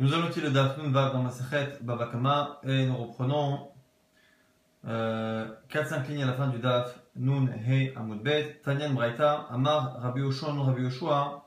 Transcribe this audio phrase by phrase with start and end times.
[0.00, 3.68] Nous allons tirer le Daf Vav dans Masechet Babakama et nous reprenons
[4.86, 8.60] euh, 4-5 lignes à la fin du Daf Nun He Amud Bet.
[8.62, 11.44] Tanyan Braita Amar Rabbi Yoshua Rabbi Yoshua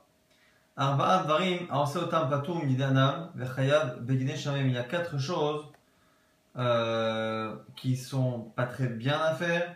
[0.76, 4.66] Arba'a Dvarim Aose Otam Patum Midanam Vechayav Bedine Shamem.
[4.66, 5.64] Il y a quatre choses
[6.58, 9.74] euh, qui sont pas très bien à faire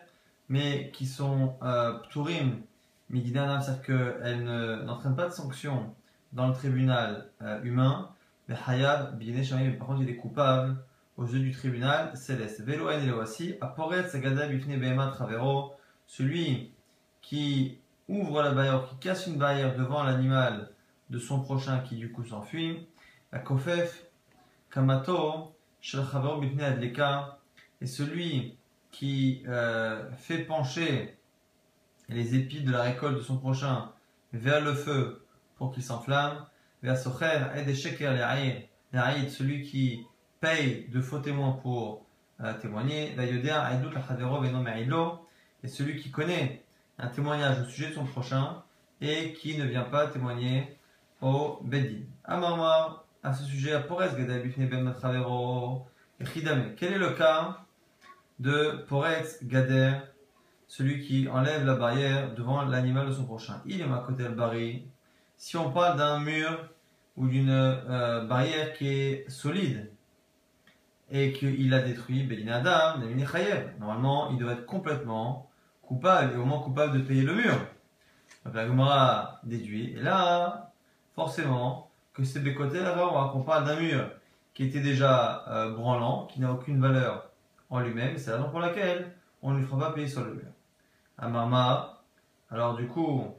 [0.50, 2.60] mais qui sont euh, Pturim
[3.08, 4.44] Midanam c'est-à-dire qu'elles
[4.84, 5.94] n'entraînent pas de sanctions
[6.34, 8.10] dans le tribunal euh, humain
[8.48, 9.18] mais Hayab,
[9.78, 10.76] par contre, il est coupable
[11.16, 12.62] aux yeux du tribunal céleste.
[12.62, 13.54] Veloen et voici.
[13.60, 15.74] Aporet, Sagada, Bifne, Behema, Travero.
[16.06, 16.72] Celui
[17.22, 17.78] qui
[18.08, 20.70] ouvre la barrière, qui casse une barrière devant l'animal
[21.10, 22.86] de son prochain qui du coup s'enfuit.
[23.32, 24.06] Akofef,
[24.70, 27.38] Kamato, Shalchavero, Bifne, Adleka.
[27.80, 28.56] Et celui
[28.92, 31.18] qui euh, fait pencher
[32.08, 33.90] les épis de la récolte de son prochain
[34.32, 36.46] vers le feu pour qu'il s'enflamme
[39.28, 40.06] celui qui
[40.40, 42.04] paye de faux témoins pour
[42.40, 43.14] euh, témoigner,
[45.62, 46.62] et celui qui connaît
[46.98, 48.62] un témoignage au sujet de son prochain
[49.00, 50.78] et qui ne vient pas témoigner
[51.20, 52.04] au Bedin.
[52.24, 53.72] Amar à ce sujet,
[56.76, 57.58] quel est le cas
[58.38, 59.94] de Poretz Gader,
[60.68, 63.60] celui qui enlève la barrière devant l'animal de son prochain?
[63.66, 64.86] Il est ma côté al-Bari.
[65.36, 66.68] Si on parle d'un mur
[67.16, 69.90] ou d'une euh, barrière qui est solide
[71.10, 72.98] et qu'il a détruit Belin Adam,
[73.78, 75.48] normalement il doit être complètement
[75.82, 77.56] coupable et au moins coupable de payer le mur.
[78.44, 80.72] Donc la Gemara déduit, et là,
[81.14, 82.94] forcément, que c'est Bécoté là
[83.32, 84.10] qu'on parle d'un mur
[84.54, 87.30] qui était déjà euh, branlant, qui n'a aucune valeur
[87.68, 90.34] en lui-même, c'est la raison pour laquelle on ne lui fera pas payer sur le
[90.34, 90.48] mur.
[91.18, 92.02] Amama,
[92.50, 93.34] alors du coup,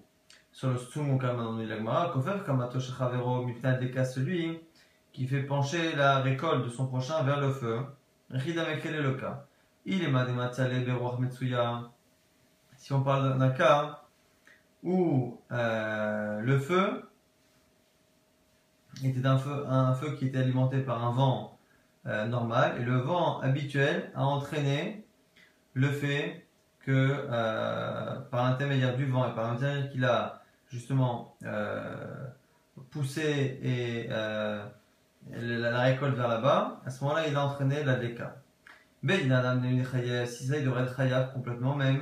[0.57, 4.59] sur le Stum Kamanon Ilagmara, Kofer Kamato Shechavero Mipnad Deka, celui
[5.13, 7.85] qui fait pencher la récolte de son prochain vers le feu.
[8.31, 9.45] Ridame, quel est le cas
[9.85, 11.91] Il est Madematzale Beroach Metsuya.
[12.75, 14.01] Si on parle d'un cas
[14.81, 17.07] où euh, le feu
[19.03, 21.59] était un feu, un feu qui était alimenté par un vent
[22.07, 25.05] euh, normal et le vent habituel a entraîné
[25.75, 26.47] le fait
[26.79, 32.27] que euh, par l'intermédiaire du vent et par l'intermédiaire qu'il a justement euh,
[32.89, 34.65] pousser et euh,
[35.31, 38.41] la, récolte vers là-bas, à ce moment-là, il a entraîné la déca.
[39.03, 42.01] Mais il a si ça, il devrait être complètement, même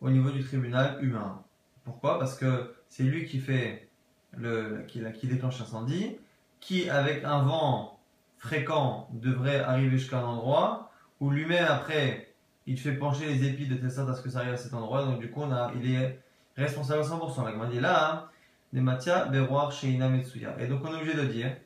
[0.00, 1.42] au niveau du tribunal humain.
[1.84, 2.18] Pourquoi?
[2.18, 3.88] Parce que c'est lui qui fait
[4.36, 6.16] le, qui, qui déclenche l'incendie,
[6.60, 8.00] qui, avec un vent
[8.38, 10.90] fréquent, devrait arriver jusqu'à un endroit
[11.20, 12.34] où lui-même, après,
[12.66, 14.72] il fait pencher les épis de telle sorte à ce que ça arrive à cet
[14.72, 15.04] endroit.
[15.04, 16.20] Donc, du coup, on a, il est
[16.56, 17.58] responsable à 100%.
[17.58, 18.30] La dit là,
[18.72, 19.30] des matières
[19.72, 20.56] chez Metsuya.
[20.58, 21.56] Et donc on est obligé de dire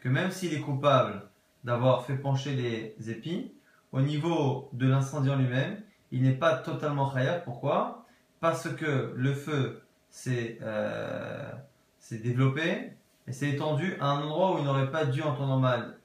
[0.00, 1.22] que même s'il est coupable
[1.64, 3.52] d'avoir fait pencher les épis,
[3.92, 5.80] au niveau de l'incendie en lui-même,
[6.10, 7.44] il n'est pas totalement khayab.
[7.44, 8.04] Pourquoi?
[8.40, 11.50] Parce que le feu s'est euh,
[12.10, 12.92] développé
[13.26, 15.96] et s'est étendu à un endroit où il n'aurait pas dû en temps normal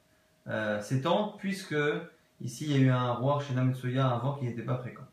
[0.47, 1.75] euh, s'étendre, puisque
[2.41, 5.08] ici il y a eu un roi chez Nametsuya, un vent qui n'était pas fréquent.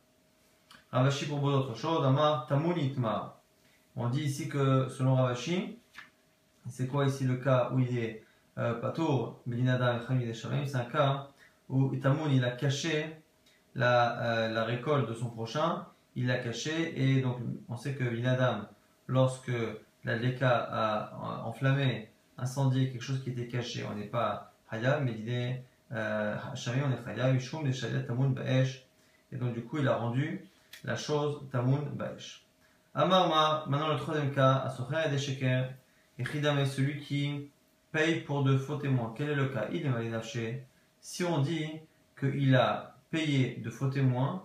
[0.96, 2.06] Ravashi propose autre chose.
[2.06, 2.48] Amar.
[3.96, 5.78] On dit ici que selon Ravashi,
[6.70, 8.24] c'est quoi ici le cas où il est
[8.56, 11.28] Patour, Belinada et C'est un cas
[11.68, 13.14] où Tamoun il a caché
[13.74, 15.84] la, euh, la, récolte de son prochain,
[16.14, 17.36] il l'a caché et donc
[17.68, 18.66] on sait que Belinadam,
[19.06, 19.52] lorsque
[20.04, 22.08] la Leka a enflammé,
[22.38, 26.90] incendié quelque chose qui était caché, on n'est pas Hayab, mais il est euh, on
[26.90, 27.70] est Hayab, Ishum,
[28.06, 28.86] Tamoun, Baesh,
[29.30, 30.48] et donc du coup il a rendu
[30.84, 32.46] la chose Tamun Baesh.
[32.94, 35.70] Amar maintenant le troisième cas, Asocher et Desheker,
[36.18, 37.50] et Chidam est celui qui
[37.92, 39.12] paye pour de faux témoins.
[39.16, 39.66] Quel est le cas?
[39.72, 40.64] Il est malinafché.
[41.00, 41.68] Si on dit
[42.18, 44.44] qu'il a payé de faux témoins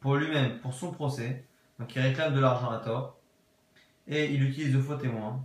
[0.00, 1.44] pour lui-même, pour son procès,
[1.78, 3.16] donc il réclame de l'argent à tort,
[4.06, 5.44] et il utilise de faux témoins,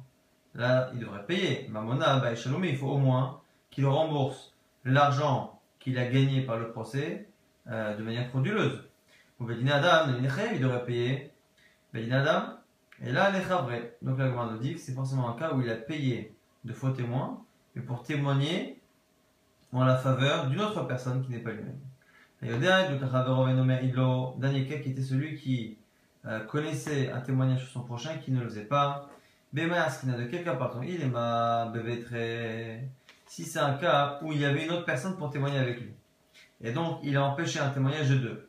[0.55, 1.67] là il devrait payer.
[1.69, 2.21] Mamona
[2.59, 4.53] mais il faut au moins qu'il rembourse
[4.85, 7.29] l'argent qu'il a gagné par le procès
[7.67, 8.88] euh, de manière frauduleuse.
[9.39, 10.13] Ou Bedin Adam,
[10.53, 11.31] il devrait payer
[11.93, 12.55] Bedin Adam.
[13.01, 13.95] Et là, les vrai.
[14.01, 16.73] Donc la Gemara nous dit que c'est forcément un cas où il a payé de
[16.73, 17.41] faux témoins,
[17.73, 18.81] mais pour témoigner
[19.71, 21.79] en la faveur d'une autre personne qui n'est pas lui-même.
[22.41, 22.87] Dernier
[24.67, 25.77] cas qui était celui qui
[26.25, 29.09] euh, connaissait un témoignage sur son prochain qui ne le faisait pas.
[29.55, 31.71] Qui n'a de quel cas pardon Il est ma
[32.05, 32.89] très.
[33.25, 35.93] Si c'est un cas où il y avait une autre personne pour témoigner avec lui.
[36.61, 38.48] Et donc, il a empêché un témoignage de deux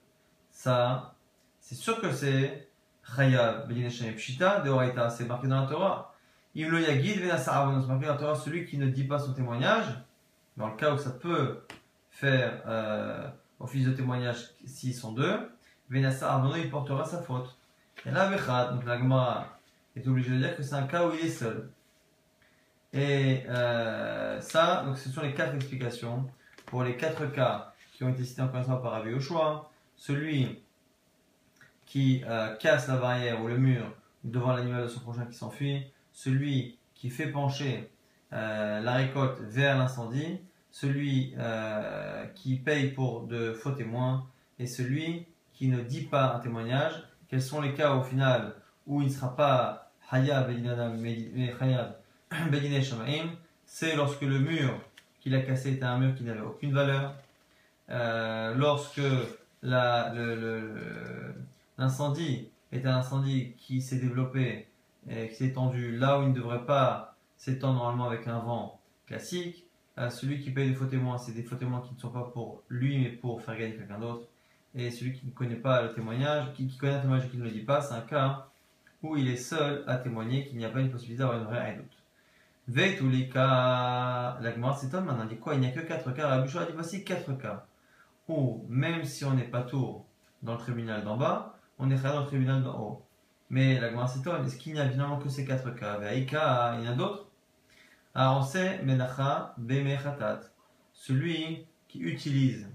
[0.61, 1.15] ça,
[1.59, 2.69] c'est sûr que c'est
[3.17, 3.67] Chaya
[4.15, 6.15] Pshita de Horaïta, c'est marqué dans la Torah.
[6.55, 9.87] Il le Yagid Venasarabonos, marqué dans la Torah, celui qui ne dit pas son témoignage,
[10.59, 11.63] dans le cas où ça peut
[12.11, 13.27] faire euh,
[13.59, 15.51] office de témoignage s'ils sont deux,
[15.89, 17.57] Venassa Arbono, il portera sa faute.
[18.05, 18.29] Et là,
[18.71, 19.59] donc la Gemara
[19.97, 21.71] est obligée de dire que c'est un cas où il est seul.
[22.93, 26.29] Et euh, ça, donc ce sont les quatre explications
[26.67, 29.15] pour les quatre cas qui ont été cités une fois par Rabbi.
[30.01, 30.59] Celui
[31.87, 33.85] qui euh, casse la barrière ou le mur
[34.25, 37.89] devant l'animal de son prochain qui s'enfuit, celui qui fait pencher
[38.33, 40.41] euh, la récolte vers l'incendie,
[40.73, 41.35] celui
[42.35, 44.27] qui paye pour de faux témoins
[44.59, 47.05] et celui qui ne dit pas un témoignage.
[47.29, 48.55] Quels sont les cas au final
[48.87, 50.51] où il ne sera pas Hayab
[51.61, 51.95] Hayab
[53.73, 54.81] c'est lorsque le mur
[55.21, 57.15] qu'il a cassé était un mur qui n'avait aucune valeur,
[57.89, 59.01] euh, lorsque
[59.63, 64.67] l'incendie est un incendie qui s'est développé
[65.09, 68.81] et qui s'est étendu là où il ne devrait pas s'étendre normalement avec un vent
[69.07, 69.67] classique,
[69.99, 72.23] euh, celui qui paye des faux témoins, c'est des faux témoins qui ne sont pas
[72.23, 74.27] pour lui mais pour faire gagner quelqu'un d'autre.
[74.75, 77.45] Et celui qui ne connaît pas le témoignage, qui, connaît un témoignage et qui ne
[77.45, 78.47] le dit pas, c'est un cas
[79.03, 81.77] où il est seul à témoigner, qu'il n'y a pas une possibilité d'avoir une vraie
[81.77, 81.97] doute.
[82.69, 85.55] Veille tous les cas, la Gemara s'étonne maintenant, dit quoi?
[85.55, 86.29] Il n'y a que 4 cas.
[86.29, 87.67] La a dit voici 4 cas
[88.69, 90.07] même si on n'est pas tour
[90.43, 93.07] dans le tribunal d'en bas, on est dans le tribunal d'en haut.
[93.51, 95.99] Mais la Gemara s'étonne, est-ce qu'il n'y a finalement que ces 4 cas?
[95.99, 97.27] Veika, il y en a d'autres
[98.15, 100.43] Alors on sait, Menacha, Bemechatat,
[100.93, 102.69] celui qui utilise,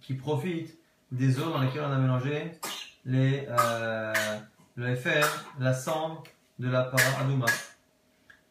[0.00, 0.78] qui profite
[1.10, 2.60] des eaux dans lesquelles on a mélangé
[3.04, 4.38] les, euh,
[4.76, 5.26] le fer,
[5.58, 6.22] la cendre
[6.58, 7.46] de la para Adouma.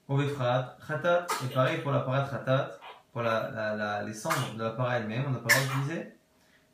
[0.10, 2.79] Ovefrat, Khatat, et pareil pour la parade Khatat,
[3.12, 5.76] pour la, la, la, les cendres de la parade elle-même, on n'a pas le droit
[5.76, 6.14] d'utiliser.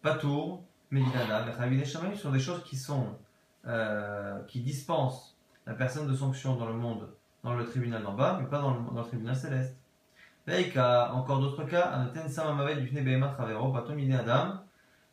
[0.02, 3.18] Patour, Medinada, les Shamay sont des choses qui sont,
[3.66, 5.36] euh, qui dispensent
[5.66, 7.10] la personne de sanction dans le monde,
[7.44, 9.76] dans le tribunal d'en bas, mais pas dans le, tribunal céleste.
[10.46, 14.60] Veika, encore d'autres cas, Anaten Samamavet du Behema Travero, Patom Adam,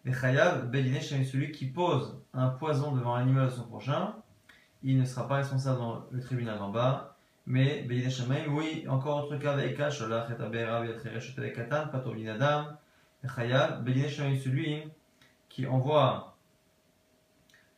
[0.04, 4.14] les Chayav, Bedine celui qui pose un poison devant l'animal de son prochain,
[4.82, 7.11] il ne sera pas responsable dans le tribunal d'en bas,
[7.46, 7.86] mais
[8.48, 12.66] oui, encore autre cas avec Sholach et Abera, Viatreresh et Katan, Patovin Adam,
[13.34, 14.82] Chayal, Bedine celui
[15.48, 16.36] qui envoie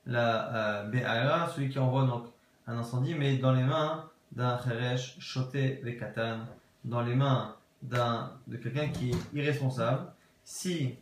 [0.06, 2.26] la euh, celui qui envoie donc
[2.66, 6.40] un incendie, mais dans les mains d'un Cheresh, Shoté, Katan,
[6.84, 10.06] dans les mains d'un, de quelqu'un qui est irresponsable.
[10.44, 10.96] Si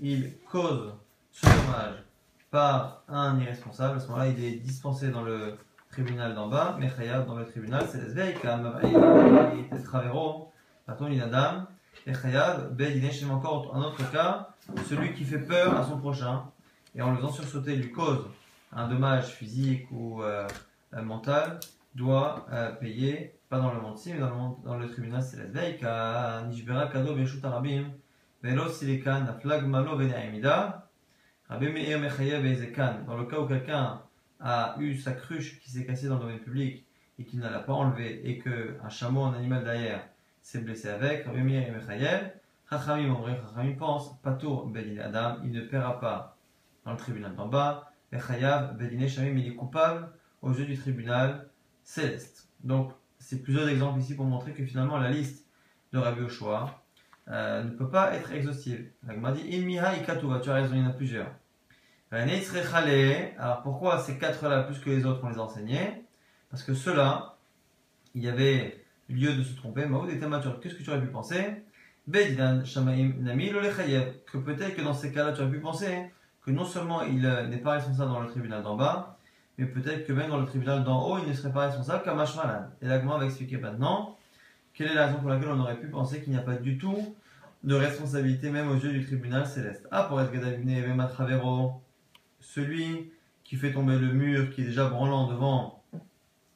[0.00, 0.92] il cause
[1.30, 2.02] ce dommage
[2.50, 5.56] par un irresponsable, à ce moment-là, il est dispensé dans le
[5.94, 6.90] tribunal d'en bas, mais
[7.24, 8.40] dans le tribunal c'est l'Esveik,
[9.84, 10.50] Travero,
[10.86, 11.66] Paton Inadam,
[12.06, 14.48] et Chayav, Bedine, encore un autre cas,
[14.88, 16.46] celui qui fait peur à son prochain,
[16.96, 18.26] et en le faisant sursauter, lui cause
[18.72, 20.48] un dommage physique ou euh,
[21.00, 21.60] mental,
[21.94, 25.36] doit euh, payer, pas dans le monde mais dans le, monde, dans le tribunal c'est
[25.36, 25.84] l'Esveik,
[26.48, 27.84] Nishbera Kado Beshut Arabim,
[28.42, 30.90] Velo Silekan, Flag Malo Benaimida,
[31.48, 34.00] Rabbi Meir Mechayev Bezekan, dans le cas où quelqu'un
[34.44, 36.84] a eu sa cruche qui s'est cassée dans le domaine public
[37.18, 40.06] et qu'il ne l'a pas enlevée et qu'un chameau, un animal derrière,
[40.42, 42.30] s'est blessé avec, Rabbi et Mechayev,
[42.68, 46.36] Chachamim Chachamim pense, Patour Bedin Adam, il ne paiera pas
[46.84, 50.10] dans le tribunal d'en bas, Mechayav Bedin Shamim, il est coupable
[50.42, 51.48] aux yeux du tribunal
[51.82, 52.50] céleste.
[52.62, 55.46] Donc, c'est plusieurs exemples ici pour montrer que finalement la liste
[55.94, 56.84] de Rabbi Oshua
[57.28, 58.90] euh, ne peut pas être exhaustive.
[59.02, 61.32] Dit tu as raison, il y en a plusieurs.
[63.38, 66.04] Alors pourquoi ces quatre-là plus que les autres on les enseignait?
[66.50, 67.36] Parce que ceux-là,
[68.14, 69.86] il y avait lieu de se tromper.
[69.86, 70.60] Maoud était mature.
[70.60, 71.64] Qu'est-ce que tu aurais pu penser?
[72.06, 72.20] Que
[74.38, 76.12] peut-être que dans ces cas-là, tu aurais pu penser
[76.44, 79.16] que non seulement il euh, n'est pas responsable dans le tribunal d'en bas,
[79.58, 82.14] mais peut-être que même dans le tribunal d'en haut, il ne serait pas responsable qu'à
[82.14, 82.66] Mashmalan.
[82.82, 84.16] Et là, va expliquer maintenant?
[84.74, 86.76] Quelle est la raison pour laquelle on aurait pu penser qu'il n'y a pas du
[86.78, 87.16] tout
[87.62, 89.88] de responsabilité, même aux yeux du tribunal céleste?
[89.90, 91.80] Ah, pour être Gadavine, Travero
[92.44, 95.82] celui qui fait tomber le mur qui est déjà branlant devant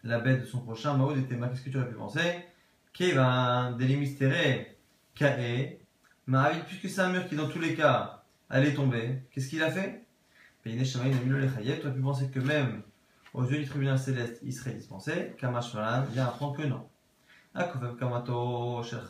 [0.05, 2.45] la bête de son prochain, Maoud était qu'est-ce que tu aurais pu penser?
[2.93, 4.77] Kevan, délimistéré,
[5.15, 5.79] Kae,
[6.27, 9.71] Mahavit, puisque c'est un mur qui dans tous les cas allait tomber, qu'est-ce qu'il a
[9.71, 10.05] fait?
[10.85, 12.83] Shamaï tu aurais pu penser que même
[13.33, 16.87] aux yeux du tribunal céleste, il serait dispensé, Kamash Malan vient apprendre que non.
[17.55, 19.01] Akofab Kamato, Shel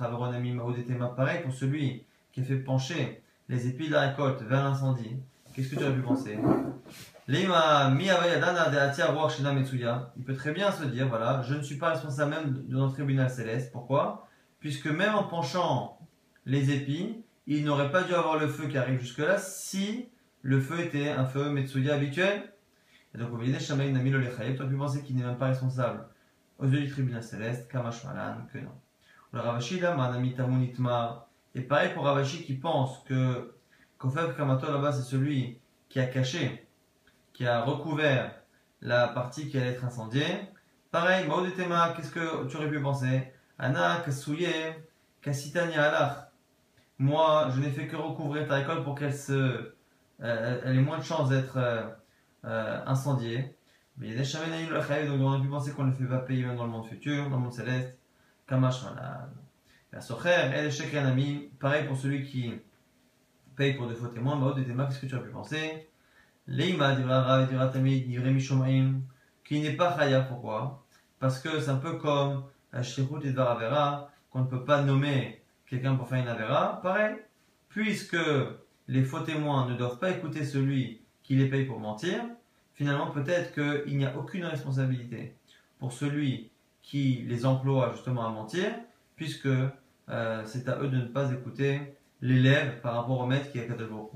[0.54, 4.62] Maoud était pareil pour celui qui a fait pencher les épis de la récolte vers
[4.62, 5.16] l'incendie.
[5.59, 6.38] Qu'est-ce que tu aurais pu penser
[10.17, 12.93] il peut très bien se dire, voilà, je ne suis pas responsable même de notre
[12.95, 13.73] tribunal céleste.
[13.73, 14.29] Pourquoi?
[14.61, 15.99] Puisque même en penchant
[16.47, 20.09] les épis, il n'aurait pas dû avoir le feu qui arrive jusque-là si
[20.43, 22.53] le feu était un feu Metsuya habituel.
[23.17, 26.07] Et donc, au milieu tu aurais pu penser qu'il n'est même pas responsable
[26.61, 28.03] aux yeux du tribunal céleste, Kamash
[28.53, 28.71] que non.
[29.33, 29.81] Le Ravashi
[31.55, 33.58] Et pareil pour Ravashi qui pense que
[33.99, 36.69] Kofeb Kamato là-bas c'est celui qui a caché,
[37.33, 38.33] qui a recouvert
[38.81, 40.25] la partie qui allait être incendiée.
[40.90, 43.33] Pareil, Maudetema, qu'est-ce que tu aurais pu penser?
[43.59, 44.47] Anna, Kasouye,
[45.21, 46.28] Kasitani Alach.
[46.99, 49.33] Moi, je n'ai fait que recouvrir ta récolte pour qu'elle se,
[50.23, 51.83] euh, elle ait moins de chances d'être euh,
[52.45, 53.55] euh, incendiée.
[53.97, 56.45] Mais il y a des donc on a pu penser qu'on ne fait pas payer
[56.45, 57.97] même dans le monde futur, dans le monde céleste.
[58.47, 58.83] Kamash.
[59.93, 61.50] La Socher, elle est.
[61.59, 62.55] Pareil pour celui qui
[63.59, 64.37] paye pour des faux témoins.
[64.37, 65.88] Bah, des qu'est-ce que tu as pu penser?
[66.47, 69.00] Leima Divra Tamid Divrei Mishomaim,
[69.45, 70.21] qui n'est pas Chaya.
[70.23, 70.87] Pourquoi?
[71.19, 72.45] Parce que c'est un peu comme
[72.83, 76.81] Shirut et Dvaravera, qu'on ne peut pas nommer quelqu'un pour faire une Avera.
[76.83, 77.17] Pareil,
[77.69, 78.17] puisque
[78.87, 82.23] les faux témoins ne doivent pas écouter celui qui les paye pour mentir,
[82.75, 85.35] finalement peut-être qu'il n'y a aucune responsabilité
[85.79, 86.50] pour celui
[86.83, 88.71] qui les emploie justement à mentir,
[89.17, 93.59] puisque euh, c'est à eux de ne pas écouter l'élève par rapport au maître qui
[93.59, 94.11] est Kadosh Baruch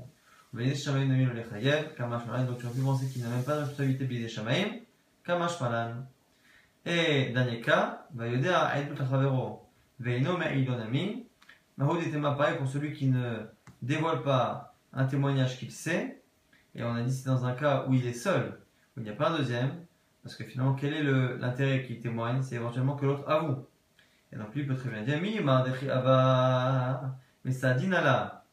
[2.47, 4.79] donc tu aurais pu penser qu'il n'a même pas de responsabilité des Shamaim,
[5.23, 6.05] Kamash Malan.
[6.85, 9.67] Et dernier cas, va yoder à Aïdut Achavero,
[9.99, 11.25] Veino Me'idonami,
[11.77, 13.39] Mahod était pareil pour celui qui ne
[13.81, 16.21] dévoile pas un témoignage qu'il sait,
[16.75, 18.59] et on a dit c'est dans un cas où il est seul,
[18.95, 19.71] où il n'y a pas un deuxième,
[20.21, 22.43] parce que finalement, quel est l'intérêt qu'il témoigne?
[22.43, 23.65] C'est éventuellement que l'autre avoue.
[24.31, 25.39] Et donc lui peut très bien dire Mi
[27.43, 28.45] mais ça dinala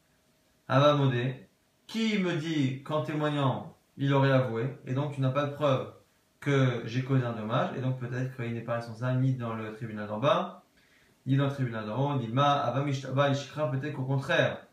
[0.67, 1.47] Ava modé.
[1.87, 5.91] Qui me dit qu'en témoignant, il aurait avoué, et donc tu n'as pas de preuve
[6.39, 9.73] que j'ai causé un dommage, et donc peut-être qu'il n'est pas responsable ni dans le
[9.73, 10.63] tribunal d'en bas,
[11.25, 14.65] ni dans le tribunal d'en haut, ni ma Ava peut-être qu'au contraire,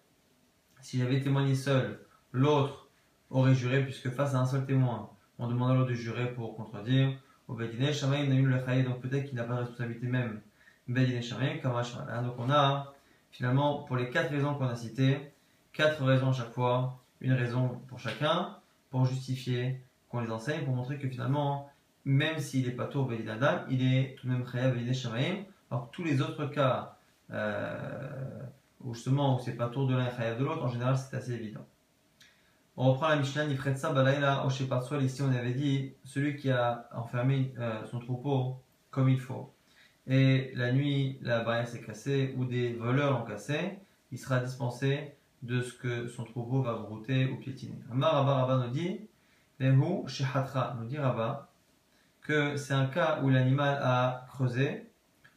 [0.80, 2.00] si j'avais témoigné seul,
[2.32, 2.88] l'autre
[3.30, 6.56] aurait juré, puisque face à un seul témoin, on demande à l'autre de jurer pour
[6.56, 7.18] contredire.
[7.48, 10.40] Au Bedine Shamaim le donc peut-être qu'il n'a pas de responsabilité même.
[10.86, 11.56] Bedine Shamaim,
[12.22, 12.94] Donc on a
[13.30, 15.32] finalement, pour les quatre raisons qu'on a citées,
[15.72, 18.56] quatre raisons à chaque fois, une raison pour chacun,
[18.90, 21.70] pour justifier qu'on les enseigne, pour montrer que finalement,
[22.04, 25.44] même s'il n'est pas tôt Bedine Adam, il est tout de même Chayav Bedine Shamaim.
[25.70, 26.96] Alors tous les autres cas,
[27.30, 28.40] euh,
[28.82, 31.32] où justement où c'est pas tour de l'un et de l'autre, en général c'est assez
[31.32, 31.66] évident.
[32.80, 35.02] On reprend la Mishnah, Nifretsa Balaïla Oshepatswal.
[35.02, 38.56] Ici, on avait dit celui qui a enfermé euh, son troupeau
[38.92, 39.52] comme il faut.
[40.08, 43.78] Et la nuit, la barrière s'est cassée ou des voleurs l'ont cassé,
[44.10, 47.78] il sera dispensé de ce que son troupeau va brouter ou piétiner.
[47.92, 49.00] Amar Rabba nous dit
[49.58, 51.50] Lehu Shehatra, nous dit Rabba,
[52.22, 54.90] que c'est un cas où l'animal a creusé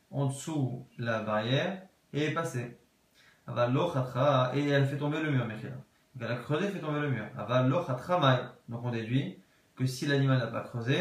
[0.09, 1.81] en dessous la barrière
[2.13, 2.77] et est passé.
[3.47, 5.75] Et elle fait tomber le mur, Mechila.
[6.19, 7.25] Elle a creusé, fait tomber le mur.
[8.69, 9.37] Donc on déduit
[9.75, 10.97] que si l'animal n'a pas creusé,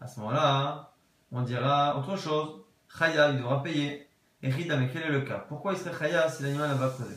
[0.00, 0.92] à ce moment-là,
[1.32, 2.62] on dira autre chose.
[3.00, 4.08] Il devra payer.
[4.42, 5.38] Et Rida, mais quel est le cas?
[5.48, 7.16] Pourquoi il serait Chaya si l'animal n'a pas creusé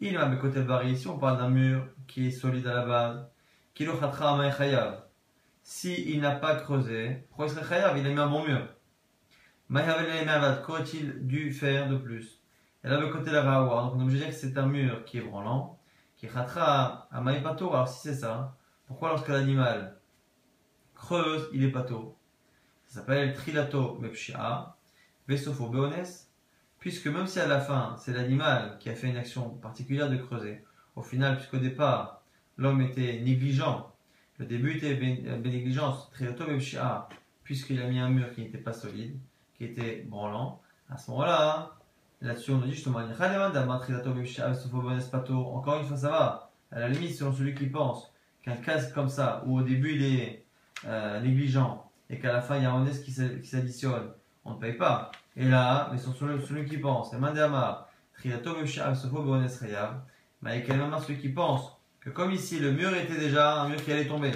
[0.00, 0.92] Il m'a côté bari.
[0.92, 3.26] Ici, on parle d'un mur qui est solide à la base.
[3.74, 5.08] Kilo Chaya.
[5.62, 7.96] Si il n'a pas creusé, pourquoi il serait Chaya?
[7.98, 8.68] Il a mis un bon mur.
[10.64, 12.40] Qu'aurait-il dû faire de plus?
[12.84, 15.04] Et là, le côté de la Donc on est obligé dire que c'est un mur
[15.04, 15.76] qui est branlant
[16.16, 17.68] qui ratra à maïpato.
[17.72, 19.98] Alors si c'est ça, pourquoi lorsque l'animal
[20.94, 22.16] creuse, il est pato
[22.86, 24.75] Ça s'appelle trilato mepshia,
[25.26, 26.04] beones,
[26.78, 30.16] puisque même si à la fin c'est l'animal qui a fait une action particulière de
[30.16, 30.64] creuser,
[30.94, 32.22] au final, puisqu'au départ
[32.56, 33.92] l'homme était négligent,
[34.38, 37.08] le début était bénégligence, trilato mepshia,
[37.44, 39.18] puisqu'il a mis un mur qui n'était pas solide,
[39.56, 41.76] qui était branlant, à ce moment-là,
[42.22, 43.10] Là-dessus, on nous dit justement, encore
[45.80, 46.50] une fois, ça va.
[46.72, 48.10] À la limite, selon celui qui pense
[48.42, 50.44] qu'un casque comme ça, où au début il est
[50.86, 54.12] euh, négligent et qu'à la fin il y a un honnête qui s'additionne,
[54.46, 55.10] on ne paye pas.
[55.36, 57.88] Et là, mais selon celui qui pense, et Mandama,
[60.42, 63.92] mais même celui qui pense que comme ici le mur était déjà un mur qui
[63.92, 64.32] allait tomber,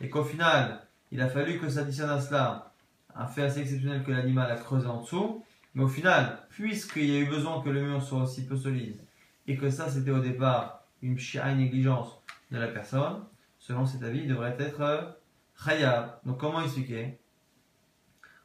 [0.00, 0.80] et qu'au final
[1.12, 2.72] il a fallu que s'additionne à cela
[3.14, 7.16] un fait assez exceptionnel que l'animal a creusé en dessous, mais au final, puisqu'il y
[7.16, 8.98] a eu besoin que le mur soit aussi peu solide,
[9.46, 13.24] et que ça c'était au départ une chia négligence de la personne,
[13.58, 15.18] selon cet avis, il devrait être
[15.64, 16.04] khayab.
[16.04, 17.18] Euh, Donc comment expliquer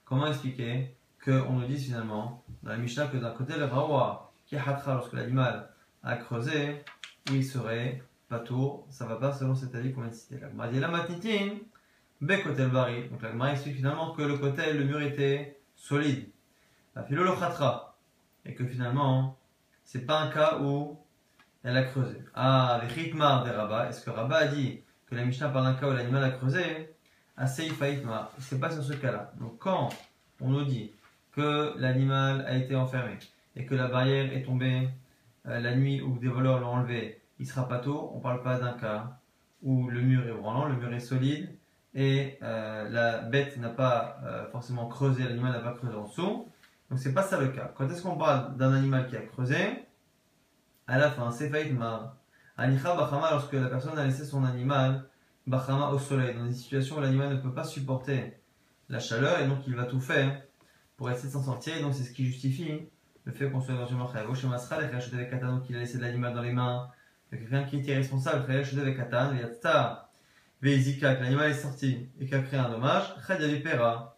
[0.09, 4.57] Comment expliquer qu'on nous dise finalement dans la Mishnah que d'un côté le rawa qui
[4.57, 5.69] hatra lorsque l'animal
[6.01, 6.83] a creusé,
[7.31, 10.57] il serait pas tout, ça va pas selon cet avis qu'on vient de.
[10.57, 11.57] La dit la matnitin,
[12.21, 13.07] bekotel bari.
[13.09, 16.29] Donc la Gemara explique finalement que le côté, le mur était solide
[17.09, 17.95] le khatra.
[18.45, 19.37] Et que finalement,
[19.83, 20.97] c'est pas un cas où
[21.63, 22.23] elle a creusé.
[22.33, 25.73] Ah, avec Ritmar de Rabat, est-ce que Rabat a dit que la Mishnah parle d'un
[25.75, 26.88] cas où l'animal a creusé?
[27.41, 29.31] Ah, c'est pas sur ce cas-là.
[29.39, 29.87] Donc quand
[30.41, 30.91] on nous dit
[31.31, 33.17] que l'animal a été enfermé
[33.55, 34.89] et que la barrière est tombée
[35.47, 38.11] euh, la nuit ou que des voleurs l'ont enlevé, il sera pas tôt.
[38.13, 39.17] On ne parle pas d'un cas
[39.63, 41.49] où le mur est branlant, le mur est solide
[41.95, 46.45] et euh, la bête n'a pas euh, forcément creusé, l'animal n'a pas creusé en dessous.
[46.89, 47.71] Donc c'est pas ça le cas.
[47.73, 49.85] Quand est-ce qu'on parle d'un animal qui a creusé?
[50.87, 51.49] À la fin, c'est.
[52.57, 55.05] Anikha bachama lorsque la personne a laissé son animal
[55.49, 58.39] bachama au soleil, dans des situations où l'animal ne peut pas supporter
[58.87, 60.43] la chaleur et donc il va tout faire
[60.95, 61.81] pour essayer de s'en sortir.
[61.81, 62.87] donc c'est ce qui justifie
[63.25, 64.13] le fait qu'on soit dans une mort.
[64.35, 66.87] Chez Masra, avec Katan, donc il a laissé l'animal dans les mains
[67.31, 68.45] de quelqu'un qui était responsable.
[68.51, 70.11] avec Katan, Yatta,
[70.61, 73.15] Veizika, que l'animal est sorti et qui a créé un dommage.
[73.63, 74.17] Pera.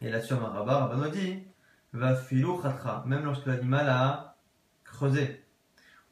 [0.00, 1.44] Et là-dessus, Maraba, Rabban dit
[1.92, 4.36] va filou khatra, même lorsque l'animal a
[4.84, 5.44] creusé.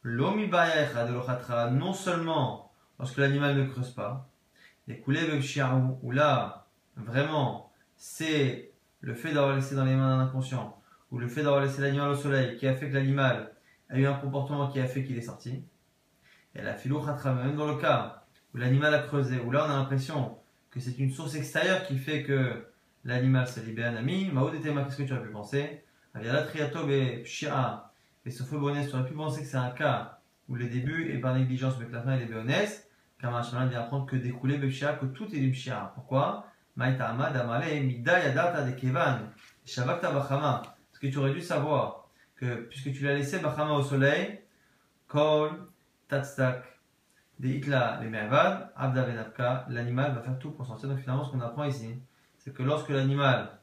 [0.03, 2.68] L'omi de khatra, non seulement
[2.99, 4.29] lorsque l'animal ne creuse pas,
[4.89, 5.21] et coulé
[6.03, 11.29] ou là, vraiment, c'est le fait d'avoir laissé dans les mains d'un inconscient, ou le
[11.29, 13.53] fait d'avoir laissé l'animal au soleil, qui a fait que l'animal
[13.91, 15.63] a eu un comportement qui a fait qu'il est sorti.
[16.55, 18.25] Et la filou khatra, même dans le cas
[18.55, 20.39] où l'animal a creusé, où là on a l'impression
[20.71, 22.67] que c'est une source extérieure qui fait que
[23.05, 24.31] l'animal s'est libéré un ami.
[24.31, 25.83] Maoud et qu'est-ce que tu aurais pu penser?
[26.15, 27.91] Aviala Triatob et Pshia
[28.25, 31.19] et Sofo Bonès, tu aurais pu penser que c'est un cas où le début est
[31.19, 32.88] par négligence, mais que la fin est béonès.
[33.21, 35.93] Chemin vient apprendre que découler Pshia, que tout est du Pshia.
[35.95, 36.47] Pourquoi?
[36.77, 36.85] De.
[39.75, 44.41] Parce que tu aurais dû savoir que puisque tu l'as laissé Bachama au soleil,
[45.09, 45.51] Kol,
[46.07, 46.63] Tatstak,
[47.43, 48.73] Itla, les Mervad,
[49.69, 50.89] l'animal va faire tout pour sortir.
[50.89, 52.01] Donc finalement, ce qu'on apprend ici,
[52.39, 53.59] c'est que lorsque l'animal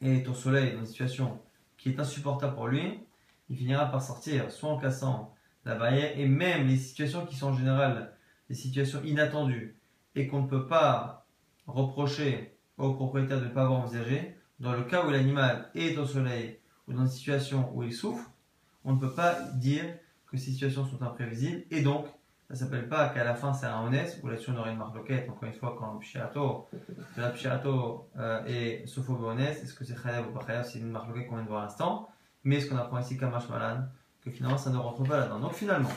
[0.00, 1.42] est au soleil dans une situation
[1.76, 3.00] qui est insupportable pour lui,
[3.48, 5.34] il finira par sortir, soit en cassant
[5.64, 8.12] la barrière, et même les situations qui sont en général
[8.50, 9.78] des situations inattendues,
[10.16, 11.24] et qu'on ne peut pas
[11.68, 16.04] reprocher au propriétaire de ne pas avoir envisagé, dans le cas où l'animal est au
[16.04, 18.28] soleil, ou dans une situation où il souffre,
[18.84, 19.84] on ne peut pas dire
[20.26, 22.06] que ces situations sont imprévisibles, et donc
[22.48, 24.96] ça s'appelle pas qu'à la fin c'est un honnête, ou là-dessus on aurait une marque
[24.96, 26.68] loquette, encore une fois, quand Pshiato,
[27.16, 31.06] la Pshiato euh, est Sophobe est-ce que c'est Khayav ou pas Khayav, c'est une marque
[31.06, 32.08] loquette qu'on vient de voir à l'instant,
[32.42, 33.84] mais ce qu'on apprend ici, Kamash Malan,
[34.24, 35.38] que finalement ça ne rentre pas là-dedans.
[35.38, 35.92] Donc finalement,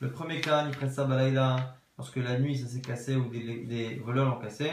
[0.00, 4.40] le premier cas, Nikresa Balaïla, lorsque la nuit ça s'est cassé ou des, voleurs l'ont
[4.40, 4.70] cassé,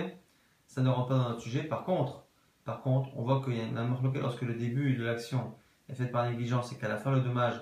[0.68, 1.64] ça ne rentre pas dans notre sujet.
[1.64, 2.24] Par contre,
[2.64, 5.54] par contre, on voit qu'il y a une marque lorsque le début de l'action
[5.90, 7.62] est fait par négligence et qu'à la fin le dommage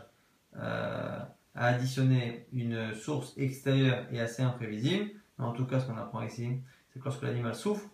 [0.57, 1.19] euh,
[1.55, 5.11] à additionner une source extérieure et assez imprévisible.
[5.37, 7.89] Mais en tout cas, ce qu'on apprend ici, c'est que lorsque l'animal souffre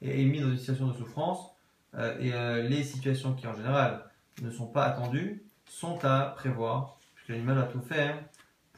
[0.00, 1.50] et est mis dans une situation de souffrance,
[1.94, 4.04] euh, et euh, les situations qui en général
[4.42, 8.22] ne sont pas attendues sont à prévoir, puisque l'animal va tout faire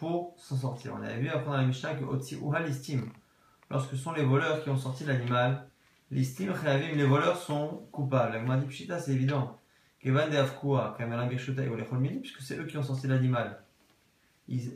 [0.00, 0.96] pour s'en sortir.
[0.98, 3.08] On avait vu après dans la Mishnah que Otsi Uha l'estime.
[3.70, 5.68] Lorsque sont les voleurs qui ont sorti l'animal,
[6.10, 6.52] l'estime,
[6.96, 8.44] les voleurs sont coupables.
[8.44, 9.56] La dit Pshita, c'est évident.
[10.00, 10.96] Kevan de Afkua,
[12.20, 13.62] puisque c'est eux qui ont sorti l'animal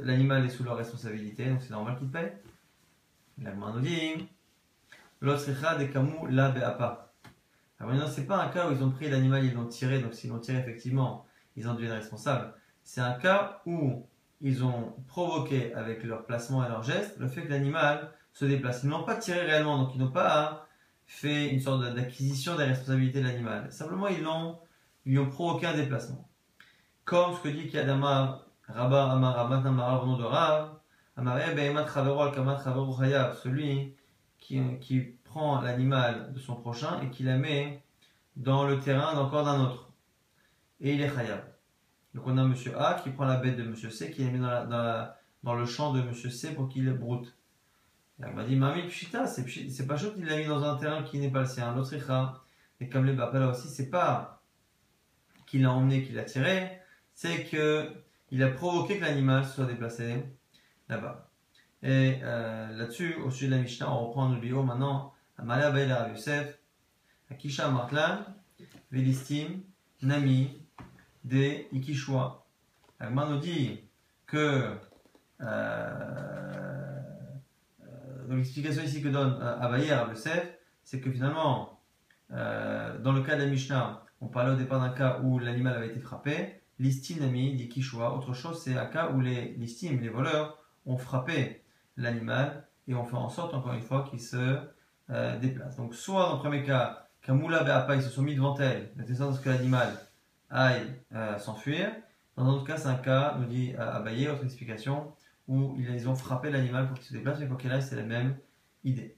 [0.00, 2.32] l'animal est sous leur responsabilité, donc c'est normal qu'ils payent.
[3.42, 4.28] La nous dit
[5.20, 7.12] des kamou la be'apa.
[7.80, 10.14] Alors maintenant, c'est pas un cas où ils ont pris l'animal, ils l'ont tiré, donc
[10.14, 12.54] s'ils l'ont tiré, effectivement, ils en deviennent responsables.
[12.84, 14.06] C'est un cas où
[14.44, 18.82] ils ont provoqué avec leur placement et leur geste le fait que l'animal se déplace.
[18.84, 20.66] Ils n'ont pas tiré réellement, donc ils n'ont pas
[21.06, 23.72] fait une sorte d'acquisition des responsabilités de l'animal.
[23.72, 24.58] Simplement, ils l'ont,
[25.06, 26.28] lui ont provoqué un déplacement.
[27.06, 30.74] Comme ce que dit Kiadama Rabba Amar Rabat Amar nom de Rav,
[31.16, 33.96] Amare Behemat Chavero al Kamat Chavero Chayav, celui
[34.38, 37.82] qui, qui prend l'animal de son prochain et qui la met
[38.36, 39.90] dans le terrain d'encore d'un autre.
[40.82, 41.53] Et il est Chayav.
[42.14, 44.38] Donc on a Monsieur A qui prend la bête de Monsieur C, qui la met
[44.38, 47.34] dans, le champ de Monsieur C pour qu'il broute.
[48.20, 51.18] Il m'a dit, Mami Pshita, c'est pas chaud qu'il l'a mis dans un terrain qui
[51.18, 51.74] n'est pas le sien.
[51.74, 51.94] L'autre
[52.80, 54.42] et comme les là aussi, c'est pas
[55.46, 56.80] qu'il l'a emmené, qu'il l'a tiré,
[57.14, 57.90] c'est que
[58.30, 60.24] il a provoqué que l'animal soit déplacé
[60.88, 61.30] là-bas.
[61.82, 65.12] Et euh, là-dessus, au sujet de la Mishnah, on reprend le bio maintenant.
[65.36, 66.58] Amala Bail Rav Yosef,
[67.30, 68.24] Akisha Martlan,
[68.90, 69.62] Vélistim,
[70.02, 70.63] Nami,
[71.24, 72.46] de Ikishwa.
[73.00, 73.80] Agman nous dit
[74.26, 74.70] que
[75.40, 75.44] euh,
[77.82, 81.80] euh, l'explication ici que donne Abaye Rav Yosef, c'est que finalement,
[82.30, 85.88] dans le cas de la Mishnah, on parlait au départ d'un cas où l'animal avait
[85.88, 88.14] été frappé, l'istinami dit Kishwa.
[88.14, 91.62] Autre chose, c'est un cas où les les voleurs, ont frappé
[91.96, 94.58] l'animal et ont fait en sorte, encore une fois, qu'il se
[95.10, 95.76] euh, déplace.
[95.76, 99.14] Donc, soit dans le premier cas, Kamula Be'apa, ils se sont mis devant elle, de
[99.14, 99.88] sorte que l'animal
[101.14, 101.90] euh, s'enfuir.
[102.36, 105.12] Dans un autre cas, c'est un cas, nous dit euh, Abaye, autre explication,
[105.48, 108.02] où ils ont frappé l'animal pour qu'il se déplace, mais quoi qu'il aille, c'est la
[108.02, 108.36] même
[108.84, 109.16] idée.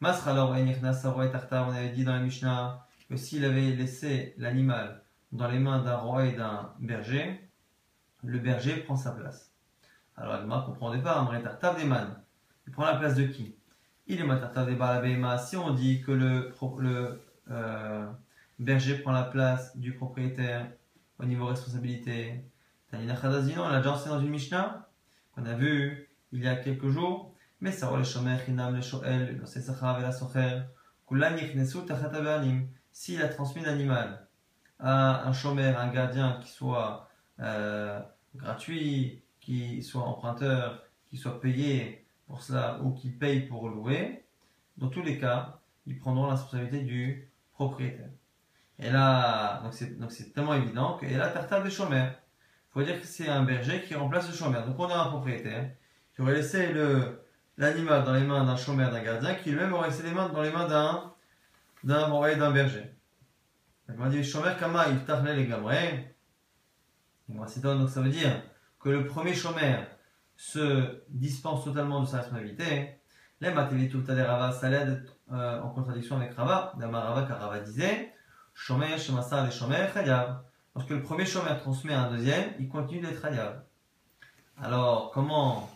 [0.00, 5.02] Masralor, on avait dit dans la Mishnah que s'il avait laissé l'animal
[5.32, 7.40] dans les mains d'un roi et d'un berger,
[8.22, 9.52] le berger prend sa place.
[10.16, 12.22] Alors Agma ne comprendait pas, Deman.
[12.66, 13.54] Il prend la place de qui?
[14.06, 18.06] Il est Matartav de Si on dit que le, le euh,
[18.58, 20.70] berger prend la place du propriétaire
[21.18, 22.44] au niveau responsabilité,
[22.90, 24.88] Tanina Khadazino, on l'a déjà enseigné dans une Mishnah
[25.34, 27.34] qu'on a vu il y a quelques jours.
[27.60, 30.60] Mais ça le shomer chinam le shoel, le sesachav et la socher,
[31.08, 32.12] kulan yichnesu tachat
[32.92, 34.26] S'il a transmis l'animal
[34.78, 37.08] à un chômeur, un gardien qui soit
[37.40, 38.00] euh,
[38.34, 44.24] gratuit, qui soit emprunteur, qui soit payé pour cela ou qui paye pour louer,
[44.76, 48.10] dans tous les cas, ils prendront la responsabilité du propriétaire.
[48.78, 52.12] Et là, donc c'est tellement évident que, et là, tartable des chômeurs.
[52.68, 54.66] Il faut dire que c'est un berger qui remplace le chômeur.
[54.66, 55.70] Donc on a un propriétaire
[56.14, 56.74] qui aurait laissé
[57.56, 60.42] l'animal dans les mains d'un chômeur, d'un gardien, qui lui-même aurait laissé les mains dans
[60.42, 61.12] les mains d'un
[61.84, 62.92] d'un d'un berger.
[63.88, 66.14] Il m'a dit chômeur kama il les gamré.
[67.28, 67.48] Donc
[67.88, 68.42] ça veut dire
[68.78, 69.86] que le premier chômeur
[70.36, 73.00] se dispense totalement de sa responsabilité.
[73.40, 76.72] Les matériaux de Rava, ça l'aide euh, en contradiction avec Rava.
[76.78, 78.12] D'abord Rava, car Rava disait
[78.56, 80.42] Shomer, Shemasa, les Shomer, Chayav.
[80.74, 83.62] Lorsque le premier chômeur transmet à un deuxième, il continue d'être Chayav.
[84.60, 85.70] Alors, comment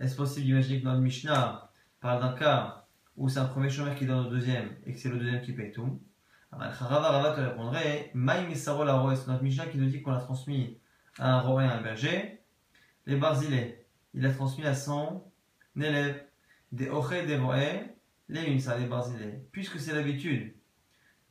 [0.00, 2.86] est-ce possible d'imaginer que notre Mishnah parle d'un cas
[3.18, 5.52] où c'est un premier chômeur qui donne au deuxième et que c'est le deuxième qui
[5.52, 6.00] paye tout?
[6.50, 10.20] Rava, Rava te répondrait Maï Misaro la c'est notre Mishnah qui nous dit qu'on l'a
[10.20, 10.78] transmis
[11.18, 12.40] à un roi et à un berger.
[13.04, 15.22] Les barzilés, il a transmis à son
[15.76, 16.24] élève.
[16.72, 17.82] Des oché, des roé,
[18.30, 19.46] les mimsa, les barzilés.
[19.52, 20.53] Puisque c'est l'habitude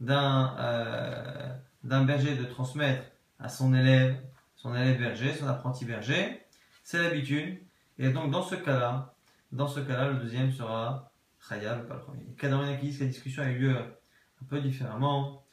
[0.04, 3.04] d'un euh, berger de transmettre
[3.40, 4.18] à son élève,
[4.56, 6.42] son élève berger, son apprenti berger,
[6.84, 7.60] c'est l'habitude.
[7.98, 9.16] Et donc dans ce cas-là,
[9.52, 11.12] dans ce cas-là, le deuxième sera
[11.48, 12.26] Khayab, pas le premier.
[12.38, 15.46] Kadarina qui dit que la discussion a eu lieu un peu différemment.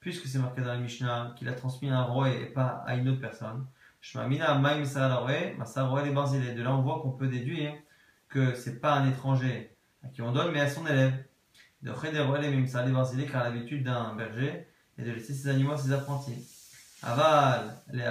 [0.00, 2.94] Puisque c'est marqué dans la Mishnah qu'il a transmis à un roi et pas à
[2.94, 3.66] une autre personne.
[4.14, 4.18] De
[6.62, 7.74] là, on voit qu'on peut déduire
[8.28, 11.24] que c'est pas un étranger à qui on donne, mais à son élève.
[11.82, 11.92] De
[13.30, 14.66] car l'habitude d'un berger
[14.98, 16.46] est de laisser ses animaux à ses apprentis.
[17.02, 18.04] Aval, les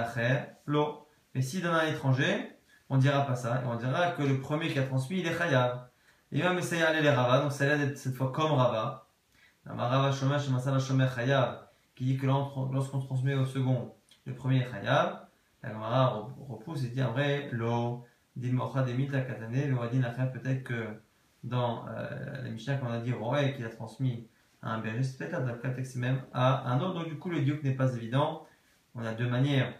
[0.66, 1.06] l'eau.
[1.34, 2.50] Mais s'il donne à un étranger,
[2.88, 5.38] on dira pas ça, et on dira que le premier qui a transmis, il est
[5.38, 5.86] chayav.
[6.32, 9.06] Il va essayer d'aller les rava, donc ça l'aide d'être cette fois comme rava.
[9.64, 11.60] Rava shomer, shemasala shomer chayav,
[11.94, 13.94] qui dit que lorsqu'on transmet au second,
[14.26, 15.20] le premier est chayav.
[15.62, 20.32] La Gemara repousse et dit en vrai, l'eau, mocha demit la katane, le a fait
[20.32, 20.86] peut-être que
[21.44, 24.28] dans euh, la Mishnah qu'on a dit Roé qui a transmis
[24.62, 26.94] à un berger, c'est peut-être dans le contexte même à un autre.
[26.94, 28.46] Donc du coup, le diuk n'est pas évident.
[28.94, 29.74] On a deux manières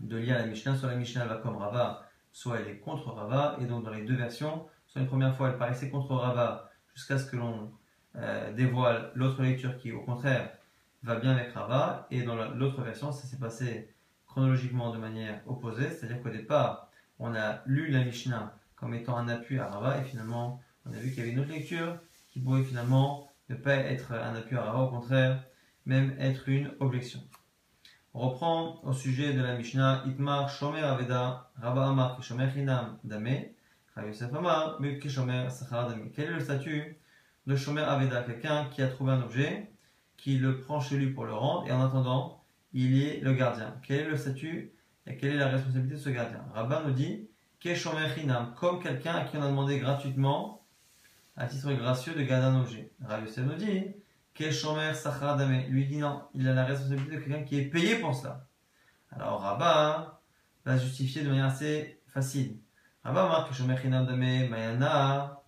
[0.00, 0.76] de lire la Mishnah.
[0.76, 3.56] Soit la Mishnah va comme Rava, soit elle est contre Rava.
[3.60, 7.18] Et donc dans les deux versions, soit une première fois elle paraissait contre Rava jusqu'à
[7.18, 7.70] ce que l'on
[8.16, 10.50] euh, dévoile l'autre lecture qui au contraire
[11.02, 12.06] va bien avec Rava.
[12.10, 13.94] Et dans l'autre version, ça s'est passé
[14.26, 15.90] chronologiquement de manière opposée.
[15.90, 20.04] C'est-à-dire qu'au départ, on a lu la Mishnah comme étant un appui à Rava et
[20.04, 21.98] finalement on a vu qu'il y avait une autre lecture
[22.30, 25.44] qui pouvait finalement ne pas être un appui à au contraire,
[25.86, 27.20] même être une objection.
[28.14, 33.44] On reprend au sujet de la Mishnah Itmar Shomer Aveda Rabba Amar Shomer Hinam Dame
[34.06, 36.10] Yosef Amar Shomer Sachar Dame.
[36.14, 36.98] Quel est le statut
[37.46, 39.70] de Shomer Aveda Quelqu'un qui a trouvé un objet,
[40.16, 43.76] qui le prend chez lui pour le rendre et en attendant, il est le gardien?
[43.82, 44.72] Quel est le statut
[45.06, 46.44] et quelle est la responsabilité de ce gardien?
[46.54, 47.28] Rabba nous dit
[47.74, 50.57] Shomer Hinam, comme quelqu'un à qui on a demandé gratuitement
[51.38, 52.90] à titre gracieux de garder un objet.
[53.00, 53.84] Rav Yosef nous dit
[54.34, 55.66] Keshomer Dame?
[55.68, 58.48] Lui dit non, il a la responsabilité de quelqu'un qui est payé pour cela.
[59.12, 60.20] Alors Rabba
[60.64, 62.58] va justifier de manière assez facile.
[63.04, 65.40] Rabba marque Keshomer Dame Mayana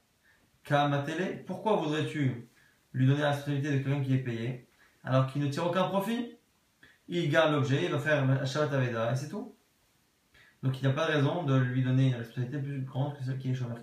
[0.62, 1.44] Kamatele.
[1.44, 2.48] Pourquoi voudrais-tu
[2.92, 4.68] lui donner la responsabilité de quelqu'un qui est payé
[5.02, 6.36] alors qu'il ne tire aucun profit?
[7.08, 9.56] Il garde l'objet, il va faire Shabbat Aveda et c'est tout.
[10.62, 13.24] Donc il n'y a pas de raison de lui donner une responsabilité plus grande que
[13.24, 13.74] celle qui est Shomer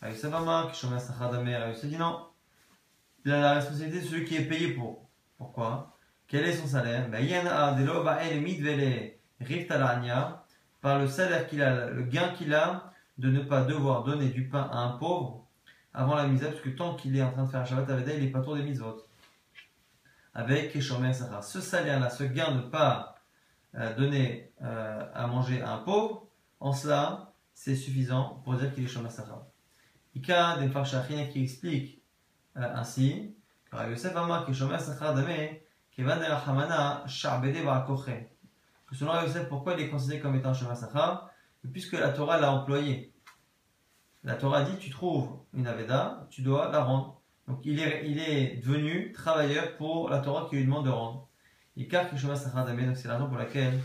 [0.00, 0.12] Chinam.
[0.12, 2.28] Yosef Amar, qui Shomer Sachar Damer, Yosef dit non.
[3.24, 5.08] Il a la responsabilité de celui qui est payé pour.
[5.36, 5.96] Pourquoi?
[6.28, 7.08] Quel est son salaire?
[7.08, 7.24] Ben,
[10.80, 14.48] par le salaire qu'il a, le gain qu'il a de ne pas devoir donner du
[14.48, 15.46] pain à un pauvre
[15.92, 18.14] avant la mise parce que tant qu'il est en train de faire un Shabbat Aveda,
[18.14, 19.04] il n'est pas tour des mitzvot.
[20.34, 21.42] Avec Shomer Sachar.
[21.42, 23.16] Ce salaire-là, ce gain de ne pas
[23.74, 26.26] euh, donner euh, à manger à un pauvre,
[26.60, 29.42] en cela, c'est suffisant pour dire qu'il est Shomer Sachar.
[30.16, 32.02] Ika des Farshachine qui explique
[32.56, 33.34] euh, ainsi
[33.70, 35.58] que Yosef Amar qui Shomer Sachar Dame
[35.90, 38.26] Kevan El Hamana Sha'bede Ba'akoche.
[38.86, 41.28] Que selon Yosef, pourquoi il est considéré comme étant Shomer Sachar
[41.70, 43.12] Puisque la Torah l'a employé.
[44.24, 47.20] La Torah dit tu trouves une Aveda, tu dois la rendre.
[47.46, 51.28] Donc il est, il est devenu travailleur pour la Torah qui lui demande de rendre.
[51.76, 53.78] Il car donc c'est la raison pour laquelle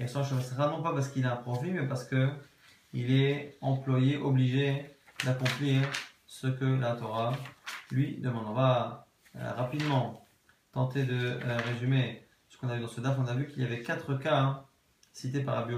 [0.00, 2.28] il sort Sahara, non pas parce qu'il a un profit, mais parce que
[2.92, 4.95] il est employé, obligé
[5.26, 5.82] d'accomplir
[6.26, 7.32] ce que la Torah
[7.90, 8.46] lui demande.
[8.48, 10.24] On va euh, rapidement
[10.70, 13.18] tenter de euh, résumer ce qu'on a vu dans ce DAF.
[13.18, 14.64] On a vu qu'il y avait quatre cas hein,
[15.12, 15.74] cités par Rabbi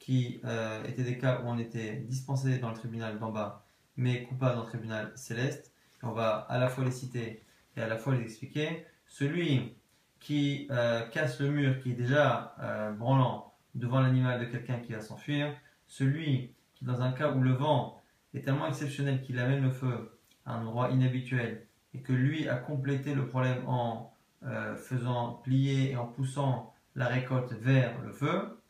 [0.00, 3.64] qui euh, étaient des cas où on était dispensé dans le tribunal d'en bas,
[3.96, 5.72] mais coupable dans le tribunal céleste.
[6.02, 7.44] on va à la fois les citer
[7.76, 8.84] et à la fois les expliquer.
[9.06, 9.76] Celui
[10.18, 10.68] qui
[11.12, 12.56] casse le mur, qui est déjà
[12.98, 15.54] branlant devant l'animal de quelqu'un qui va s'enfuir,
[15.86, 18.02] celui qui, dans un cas où le vent
[18.34, 22.56] est tellement exceptionnel qu'il amène le feu à un endroit inhabituel et que lui a
[22.56, 24.12] complété le problème en
[24.44, 28.60] euh, faisant plier et en poussant la récolte vers le feu.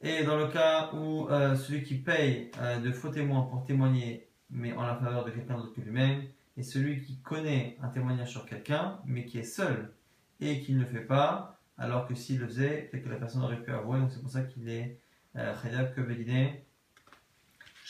[0.00, 4.28] Et dans le cas où euh, celui qui paye euh, de faux témoins pour témoigner,
[4.50, 6.24] mais en la faveur de quelqu'un d'autre que lui-même,
[6.56, 9.92] et celui qui connaît un témoignage sur quelqu'un, mais qui est seul
[10.40, 13.42] et qui ne le fait pas, alors que s'il le faisait, peut que la personne
[13.42, 14.98] aurait pu avouer, donc c'est pour ça qu'il est
[15.34, 16.64] Khayab que Béliné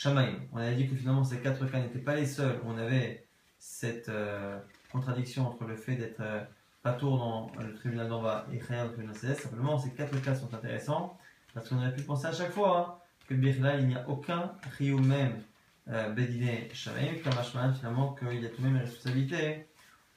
[0.03, 3.25] On a dit que finalement ces quatre cas n'étaient pas les seuls on avait
[3.59, 4.59] cette euh,
[4.91, 6.43] contradiction entre le fait d'être euh,
[6.83, 9.41] pas tour dans le tribunal d'en bas et Khayab dans le tribunal céleste.
[9.41, 11.17] Simplement, ces quatre cas sont intéressants
[11.53, 14.51] parce qu'on aurait pu penser à chaque fois hein, que Birla, il n'y a aucun
[14.77, 15.41] Rio même
[15.87, 17.33] euh, Bédiné Shamaïm, comme
[17.73, 19.65] finalement qu'il y a tout de même une responsabilité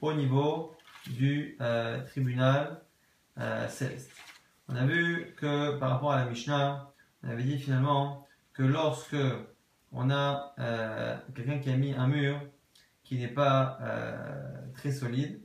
[0.01, 2.81] au niveau du euh, tribunal
[3.69, 4.11] céleste.
[4.69, 6.91] On a vu que par rapport à la Mishnah,
[7.23, 9.17] on avait dit finalement que lorsque
[9.93, 12.41] on a euh, quelqu'un qui a mis un mur
[13.05, 15.41] qui n'est pas euh, très solide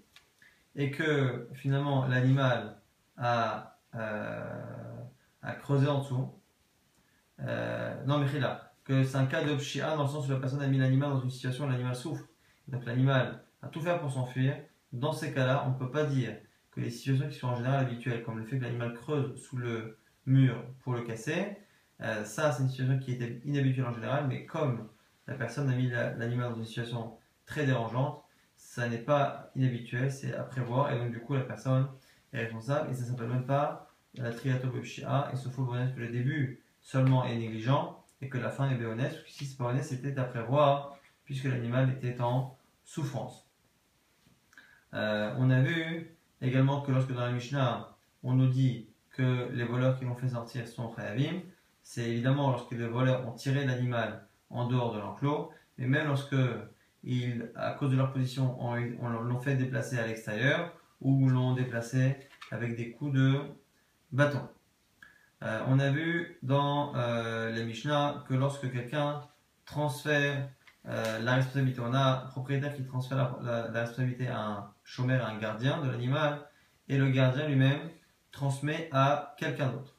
[0.76, 2.82] et que finalement l'animal
[3.18, 4.52] a, euh,
[5.60, 6.34] creusé en dessous.
[7.40, 10.62] non mais là, que c'est un cas de pshia dans le sens où la personne
[10.62, 12.26] a mis l'animal dans une situation où l'animal souffre.
[12.68, 14.56] Donc l'animal a tout fait pour s'enfuir.
[14.92, 16.36] Dans ces cas-là, on ne peut pas dire
[16.72, 19.58] que les situations qui sont en général habituelles, comme le fait que l'animal creuse sous
[19.58, 21.58] le mur pour le casser,
[22.02, 24.90] euh, ça, c'est une situation qui était inhabituelle en général, mais comme
[25.28, 28.24] la personne a mis l'animal dans une situation très dérangeante,
[28.56, 31.88] ça n'est pas inhabituel, c'est à prévoir, et donc du coup, la personne
[32.34, 34.86] est responsable, et ça ne s'appelle même pas la triato et
[35.36, 39.16] se faut reconnaître que le début seulement est négligent, et que la fin est parce
[39.16, 43.48] que si c'est pas honnête, c'était à prévoir, puisque l'animal était en souffrance.
[44.94, 49.64] Euh, on a vu également que lorsque dans la Mishnah, on nous dit que les
[49.64, 51.42] voleurs qui l'ont fait sortir sont khayavim,
[51.84, 56.36] c'est évidemment lorsque les voleurs ont tiré l'animal en dehors de l'enclos, mais même lorsque
[57.04, 62.16] ils, à cause de leur position, on, l'ont fait déplacer à l'extérieur ou l'ont déplacé
[62.52, 63.42] avec des coups de
[64.12, 64.48] bâton.
[65.44, 69.22] Euh, on a vu dans euh, les Mishnah que lorsque quelqu'un
[69.66, 70.48] transfère
[70.88, 75.30] euh, la responsabilité, on a un propriétaire qui transfère la, responsabilité à un chômeur, à
[75.30, 76.48] un gardien de l'animal,
[76.88, 77.90] et le gardien lui-même
[78.32, 79.93] transmet à quelqu'un d'autre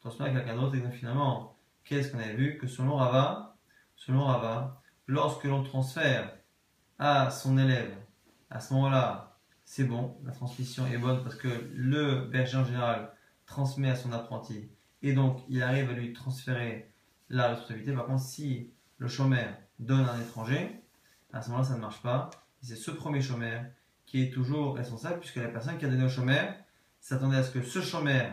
[0.00, 0.76] transmet à quelqu'un d'autre.
[0.76, 3.56] Et donc finalement, qu'est-ce qu'on avait vu Que selon Rava,
[3.96, 6.32] selon Rava, lorsque l'on transfère
[6.98, 7.94] à son élève,
[8.50, 13.12] à ce moment-là, c'est bon, la transmission est bonne parce que le berger en général
[13.44, 14.70] transmet à son apprenti
[15.02, 16.90] et donc il arrive à lui transférer
[17.28, 17.92] la responsabilité.
[17.92, 20.82] Par contre, si le chômeur donne à un étranger,
[21.32, 22.30] à ce moment-là, ça ne marche pas.
[22.62, 23.62] C'est ce premier chômeur
[24.06, 26.54] qui est toujours responsable puisque la personne qui a donné au chômeur
[27.00, 28.32] s'attendait à ce que ce chômeur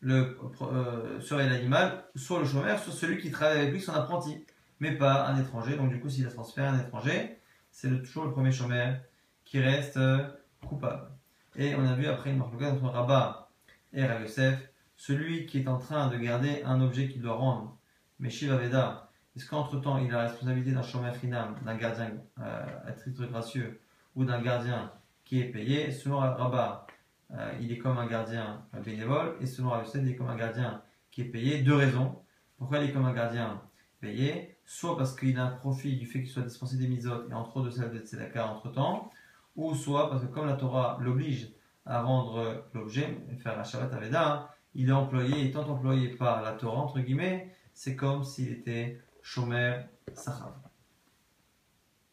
[0.00, 4.44] le, euh, serait l'animal, soit le chômeur, soit celui qui travaille avec lui, son apprenti,
[4.80, 5.76] mais pas un étranger.
[5.76, 7.38] Donc du coup, s'il a transféré un étranger,
[7.70, 8.96] c'est toujours le premier chômeur
[9.44, 10.26] qui reste euh,
[10.66, 11.08] coupable.
[11.56, 13.50] Et on a vu après une marque entre Rabat
[13.92, 14.60] et Yosef,
[14.96, 17.78] celui qui est en train de garder un objet qu'il doit rendre,
[18.18, 22.12] mais Shiva Veda, est-ce qu'entre temps il a la responsabilité d'un chômeur final, d'un gardien
[22.40, 23.80] euh, à titre gracieux
[24.14, 24.92] ou d'un gardien
[25.24, 25.90] qui est payé?
[25.90, 26.86] Selon Rabat,
[27.32, 30.82] euh, il est comme un gardien bénévole, et selon Rav il est comme un gardien
[31.10, 31.62] qui est payé.
[31.62, 32.20] Deux raisons.
[32.56, 33.62] Pourquoi il est comme un gardien
[34.00, 34.58] payé?
[34.64, 37.56] Soit parce qu'il a un profit du fait qu'il soit dispensé des misotes et entre
[37.56, 39.10] autres de celle de Tzedaka entre temps,
[39.54, 41.52] ou soit parce que comme la Torah l'oblige
[41.84, 46.52] à rendre l'objet, faire la Shabbat Aveda, hein, il est employé, étant employé par la
[46.52, 49.84] Torah, entre guillemets, c'est comme s'il était chômeur
[50.14, 50.65] Sahab.